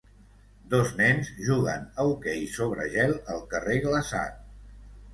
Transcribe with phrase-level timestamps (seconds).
[0.71, 4.45] Dos nens juguen a hoquei sobre gel al carrer glaçat.